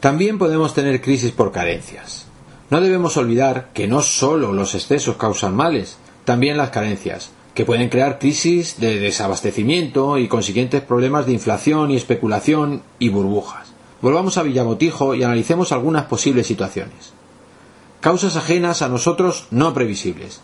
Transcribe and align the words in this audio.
también 0.00 0.38
podemos 0.38 0.74
tener 0.74 1.00
crisis 1.02 1.32
por 1.32 1.50
carencias. 1.50 2.26
No 2.70 2.80
debemos 2.80 3.16
olvidar 3.16 3.70
que 3.74 3.88
no 3.88 4.02
solo 4.02 4.52
los 4.52 4.74
excesos 4.76 5.16
causan 5.16 5.56
males, 5.56 5.98
también 6.24 6.56
las 6.56 6.70
carencias, 6.70 7.30
que 7.54 7.64
pueden 7.64 7.88
crear 7.88 8.20
crisis 8.20 8.78
de 8.78 9.00
desabastecimiento 9.00 10.18
y 10.18 10.28
consiguientes 10.28 10.82
problemas 10.82 11.26
de 11.26 11.32
inflación 11.32 11.90
y 11.90 11.96
especulación 11.96 12.82
y 13.00 13.08
burbujas. 13.08 13.72
Volvamos 14.00 14.38
a 14.38 14.44
Villabotijo 14.44 15.16
y 15.16 15.24
analicemos 15.24 15.72
algunas 15.72 16.04
posibles 16.04 16.46
situaciones. 16.46 17.12
Causas 18.00 18.36
ajenas 18.36 18.82
a 18.82 18.88
nosotros 18.88 19.48
no 19.50 19.74
previsibles. 19.74 20.40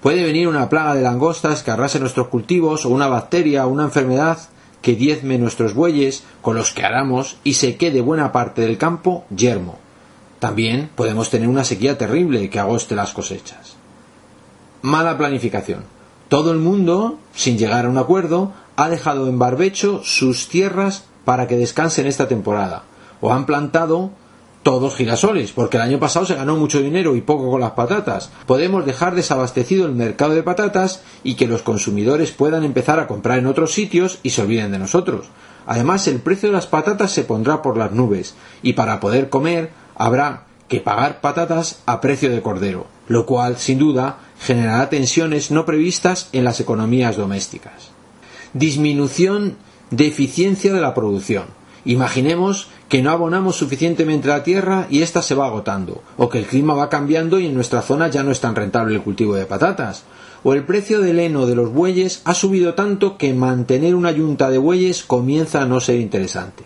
Puede 0.00 0.24
venir 0.24 0.48
una 0.48 0.70
plaga 0.70 0.94
de 0.94 1.02
langostas 1.02 1.62
que 1.62 1.70
arrase 1.70 2.00
nuestros 2.00 2.28
cultivos 2.28 2.86
o 2.86 2.88
una 2.88 3.08
bacteria 3.08 3.66
o 3.66 3.70
una 3.70 3.84
enfermedad 3.84 4.38
que 4.84 4.94
diezme 4.94 5.38
nuestros 5.38 5.72
bueyes 5.72 6.24
con 6.42 6.56
los 6.56 6.72
que 6.74 6.84
aramos 6.84 7.38
y 7.42 7.54
se 7.54 7.78
quede 7.78 8.02
buena 8.02 8.32
parte 8.32 8.60
del 8.60 8.76
campo 8.76 9.24
yermo. 9.34 9.78
También 10.40 10.90
podemos 10.94 11.30
tener 11.30 11.48
una 11.48 11.64
sequía 11.64 11.96
terrible 11.96 12.50
que 12.50 12.60
agoste 12.60 12.94
las 12.94 13.14
cosechas. 13.14 13.76
Mala 14.82 15.16
planificación. 15.16 15.84
Todo 16.28 16.52
el 16.52 16.58
mundo, 16.58 17.18
sin 17.34 17.56
llegar 17.56 17.86
a 17.86 17.88
un 17.88 17.96
acuerdo, 17.96 18.52
ha 18.76 18.90
dejado 18.90 19.26
en 19.26 19.38
barbecho 19.38 20.02
sus 20.04 20.48
tierras 20.48 21.04
para 21.24 21.46
que 21.46 21.56
descansen 21.56 22.06
esta 22.06 22.28
temporada, 22.28 22.82
o 23.22 23.32
han 23.32 23.46
plantado 23.46 24.10
todos 24.64 24.96
girasoles, 24.96 25.52
porque 25.52 25.76
el 25.76 25.82
año 25.82 26.00
pasado 26.00 26.26
se 26.26 26.34
ganó 26.34 26.56
mucho 26.56 26.80
dinero 26.80 27.14
y 27.14 27.20
poco 27.20 27.50
con 27.50 27.60
las 27.60 27.72
patatas. 27.72 28.30
Podemos 28.46 28.84
dejar 28.84 29.14
desabastecido 29.14 29.86
el 29.86 29.92
mercado 29.92 30.34
de 30.34 30.42
patatas 30.42 31.02
y 31.22 31.34
que 31.34 31.46
los 31.46 31.62
consumidores 31.62 32.32
puedan 32.32 32.64
empezar 32.64 32.98
a 32.98 33.06
comprar 33.06 33.38
en 33.38 33.46
otros 33.46 33.72
sitios 33.72 34.18
y 34.22 34.30
se 34.30 34.42
olviden 34.42 34.72
de 34.72 34.78
nosotros. 34.78 35.26
Además, 35.66 36.08
el 36.08 36.20
precio 36.20 36.48
de 36.48 36.54
las 36.54 36.66
patatas 36.66 37.12
se 37.12 37.24
pondrá 37.24 37.62
por 37.62 37.76
las 37.76 37.92
nubes 37.92 38.34
y 38.62 38.72
para 38.72 39.00
poder 39.00 39.28
comer 39.28 39.70
habrá 39.94 40.46
que 40.66 40.80
pagar 40.80 41.20
patatas 41.20 41.82
a 41.84 42.00
precio 42.00 42.30
de 42.30 42.42
cordero, 42.42 42.86
lo 43.06 43.26
cual, 43.26 43.58
sin 43.58 43.78
duda, 43.78 44.18
generará 44.40 44.88
tensiones 44.88 45.50
no 45.50 45.66
previstas 45.66 46.30
en 46.32 46.42
las 46.42 46.58
economías 46.58 47.16
domésticas. 47.16 47.90
Disminución 48.54 49.56
de 49.90 50.06
eficiencia 50.06 50.72
de 50.72 50.80
la 50.80 50.94
producción. 50.94 51.44
Imaginemos 51.84 52.68
que 52.88 53.02
no 53.02 53.10
abonamos 53.10 53.56
suficientemente 53.56 54.28
la 54.28 54.42
tierra 54.42 54.86
y 54.88 55.02
ésta 55.02 55.20
se 55.20 55.34
va 55.34 55.46
agotando, 55.46 56.02
o 56.16 56.28
que 56.28 56.38
el 56.38 56.46
clima 56.46 56.74
va 56.74 56.88
cambiando 56.88 57.38
y 57.38 57.46
en 57.46 57.54
nuestra 57.54 57.82
zona 57.82 58.08
ya 58.08 58.22
no 58.22 58.30
es 58.30 58.40
tan 58.40 58.54
rentable 58.54 58.94
el 58.94 59.02
cultivo 59.02 59.34
de 59.34 59.44
patatas, 59.44 60.04
o 60.42 60.54
el 60.54 60.64
precio 60.64 61.00
del 61.00 61.18
heno 61.18 61.46
de 61.46 61.54
los 61.54 61.72
bueyes 61.72 62.22
ha 62.24 62.34
subido 62.34 62.74
tanto 62.74 63.18
que 63.18 63.34
mantener 63.34 63.94
una 63.94 64.12
yunta 64.12 64.48
de 64.50 64.58
bueyes 64.58 65.04
comienza 65.04 65.62
a 65.62 65.66
no 65.66 65.80
ser 65.80 66.00
interesante. 66.00 66.64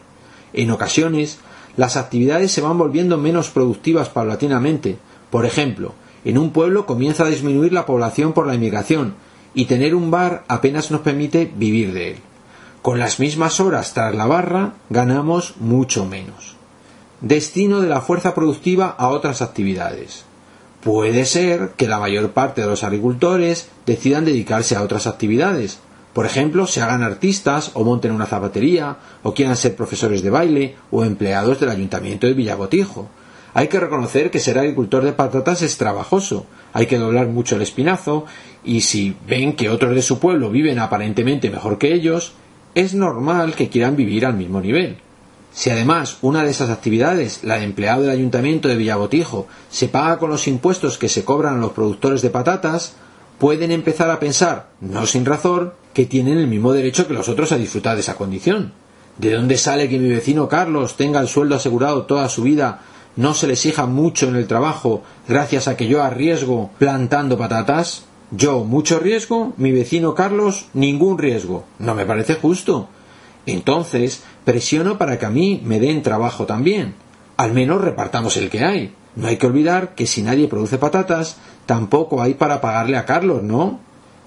En 0.53 0.71
ocasiones, 0.71 1.39
las 1.77 1.97
actividades 1.97 2.53
se 2.53 2.61
van 2.61 2.79
volviendo 2.79 3.19
menos 3.19 3.51
productivas 3.51 4.09
paulatinamente. 4.09 4.99
Por 5.31 5.47
ejemplo, 5.47 5.95
en 6.25 6.39
un 6.39 6.51
pueblo 6.51 6.87
comienza 6.87 7.25
a 7.25 7.29
disminuir 7.29 7.73
la 7.73 7.87
población 7.87 8.33
por 8.33 8.47
la 8.47 8.55
inmigración, 8.55 9.15
y 9.55 9.65
tener 9.65 9.95
un 9.95 10.11
bar 10.11 10.45
apenas 10.49 10.91
nos 10.91 11.01
permite 11.01 11.51
vivir 11.57 11.93
de 11.93 12.11
él. 12.13 12.17
Con 12.83 13.01
las 13.01 13.19
mismas 13.19 13.59
horas 13.59 13.93
tras 13.93 14.15
la 14.15 14.27
barra 14.27 14.75
ganamos 14.89 15.57
mucho 15.59 16.07
menos. 16.07 16.55
Destino 17.21 17.81
de 17.81 17.89
la 17.89 18.01
fuerza 18.01 18.35
productiva 18.35 18.95
a 18.97 19.09
otras 19.09 19.43
actividades. 19.43 20.25
Puede 20.83 21.25
ser 21.25 21.73
que 21.77 21.89
la 21.89 21.99
mayor 21.99 22.31
parte 22.31 22.61
de 22.61 22.69
los 22.69 22.85
agricultores 22.85 23.69
decidan 23.85 24.25
dedicarse 24.25 24.77
a 24.77 24.83
otras 24.83 25.09
actividades. 25.09 25.81
Por 26.13 26.25
ejemplo, 26.25 26.69
se 26.69 26.81
hagan 26.81 27.03
artistas 27.03 27.73
o 27.75 27.83
monten 27.83 28.13
una 28.13 28.27
zapatería 28.27 28.99
o 29.25 29.35
quieran 29.35 29.57
ser 29.57 29.75
profesores 29.75 30.23
de 30.23 30.31
baile 30.31 30.77
o 30.93 31.05
empleados 31.05 31.59
del 31.59 31.71
ayuntamiento 31.71 32.29
de 32.29 32.35
Villagotijo. 32.35 33.09
Hay 33.55 33.67
que 33.67 33.81
reconocer 33.81 34.31
que 34.31 34.39
ser 34.39 34.57
agricultor 34.57 35.03
de 35.03 35.13
patatas 35.13 35.63
es 35.63 35.79
trabajoso, 35.79 36.47
hay 36.73 36.87
que 36.87 36.99
doblar 36.99 37.27
mucho 37.27 37.57
el 37.57 37.63
espinazo 37.63 38.25
y 38.63 38.83
si 38.83 39.17
ven 39.27 39.55
que 39.55 39.69
otros 39.69 39.97
de 39.97 40.03
su 40.03 40.21
pueblo 40.21 40.51
viven 40.51 40.79
aparentemente 40.79 41.51
mejor 41.51 41.79
que 41.79 41.93
ellos, 41.93 42.35
es 42.79 42.95
normal 42.95 43.57
que 43.57 43.69
quieran 43.69 43.97
vivir 43.97 44.25
al 44.25 44.35
mismo 44.35 44.61
nivel. 44.61 44.99
Si 45.53 45.69
además 45.69 46.19
una 46.23 46.45
de 46.45 46.51
esas 46.51 46.71
actividades, 46.71 47.43
la 47.43 47.59
de 47.59 47.65
empleado 47.65 48.03
del 48.03 48.13
ayuntamiento 48.13 48.69
de 48.69 48.77
Villabotijo, 48.77 49.49
se 49.69 49.89
paga 49.89 50.19
con 50.19 50.31
los 50.31 50.47
impuestos 50.47 50.97
que 50.97 51.09
se 51.09 51.25
cobran 51.25 51.57
a 51.57 51.61
los 51.61 51.73
productores 51.73 52.23
de 52.23 52.31
patatas, 52.31 52.95
pueden 53.41 53.73
empezar 53.73 54.13
a 54.13 54.21
pensar, 54.21 54.69
no 54.81 55.07
sin 55.07 55.25
razón, 55.25 55.73
que 55.93 56.07
tienen 56.07 56.39
el 56.39 56.47
mismo 56.47 56.73
derecho 56.73 57.09
que 57.09 57.15
los 57.15 57.29
otros 57.29 57.51
a 57.51 57.57
disfrutar 57.57 57.97
de 57.97 58.03
esa 58.03 58.15
condición. 58.15 58.73
¿De 59.17 59.35
dónde 59.35 59.59
sale 59.59 59.89
que 59.89 59.99
mi 59.99 60.09
vecino 60.09 60.49
Carlos 60.49 60.97
tenga 60.97 61.19
el 61.19 61.27
sueldo 61.27 61.57
asegurado 61.57 62.05
toda 62.05 62.29
su 62.29 62.45
vida, 62.45 62.83
no 63.17 63.35
se 63.35 63.49
le 63.49 63.55
exija 63.55 63.87
mucho 63.87 64.29
en 64.29 64.37
el 64.37 64.47
trabajo 64.47 65.03
gracias 65.27 65.67
a 65.67 65.77
que 65.77 65.89
yo 65.89 66.01
arriesgo 66.01 66.71
plantando 66.79 67.37
patatas? 67.37 68.05
Yo 68.31 68.65
mucho 68.65 68.99
riesgo, 68.99 69.55
mi 69.57 69.73
vecino 69.73 70.15
Carlos 70.15 70.67
ningún 70.75 71.17
riesgo. 71.17 71.65
No 71.79 71.95
me 71.95 72.05
parece 72.05 72.35
justo. 72.35 72.89
Entonces 73.47 74.23
presiono 74.45 74.99
para 74.99 75.19
que 75.19 75.27
a 75.27 75.31
mí 75.31 75.63
me 75.65 75.81
den 75.81 76.03
trabajo 76.03 76.45
también. 76.45 76.95
Al 77.39 77.55
menos 77.55 77.81
repartamos 77.81 78.37
el 78.37 78.51
que 78.51 78.65
hay. 78.65 78.95
No 79.17 79.29
hay 79.29 79.39
que 79.39 79.47
olvidar 79.47 79.95
que 79.95 80.07
si 80.07 80.23
nadie 80.23 80.47
produce 80.47 80.77
patatas, 80.77 81.39
tampoco 81.65 82.21
hay 82.21 82.35
para 82.35 82.61
pagarle 82.61 82.99
a 82.99 83.07
Carlos, 83.07 83.43
¿no? 83.43 83.81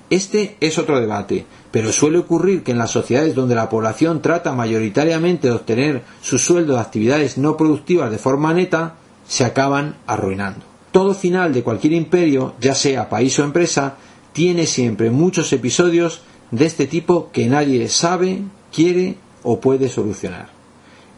Este 0.09 0.57
es 0.59 0.77
otro 0.77 0.99
debate, 0.99 1.45
pero 1.71 1.93
suele 1.93 2.17
ocurrir 2.17 2.63
que 2.63 2.71
en 2.71 2.77
las 2.77 2.91
sociedades 2.91 3.35
donde 3.35 3.55
la 3.55 3.69
población 3.69 4.21
trata 4.21 4.51
mayoritariamente 4.53 5.47
de 5.47 5.53
obtener 5.53 6.03
su 6.21 6.37
sueldo 6.37 6.73
de 6.73 6.81
actividades 6.81 7.37
no 7.37 7.55
productivas 7.55 8.11
de 8.11 8.17
forma 8.17 8.53
neta, 8.53 8.95
se 9.25 9.45
acaban 9.45 9.95
arruinando. 10.07 10.70
Todo 10.91 11.13
final 11.13 11.53
de 11.53 11.63
cualquier 11.63 11.93
imperio, 11.93 12.53
ya 12.59 12.75
sea 12.75 13.09
país 13.09 13.37
o 13.39 13.43
empresa, 13.43 13.95
tiene 14.33 14.65
siempre 14.65 15.09
muchos 15.09 15.51
episodios 15.53 16.21
de 16.51 16.65
este 16.65 16.87
tipo 16.87 17.31
que 17.31 17.47
nadie 17.47 17.87
sabe, 17.87 18.41
quiere 18.73 19.15
o 19.43 19.59
puede 19.59 19.89
solucionar. 19.89 20.49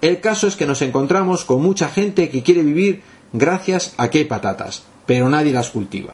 El 0.01 0.19
caso 0.19 0.47
es 0.47 0.57
que 0.57 0.66
nos 0.66 0.81
encontramos 0.81 1.45
con 1.45 1.61
mucha 1.61 1.88
gente 1.88 2.29
que 2.29 2.44
quiere 2.44 2.61
vivir 2.61 3.03
gracias 3.31 3.94
a 3.97 4.09
que 4.09 4.17
hay 4.17 4.25
patatas, 4.25 4.84
pero 5.06 5.29
nadie 5.29 5.53
las 5.53 5.69
cultiva. 5.69 6.11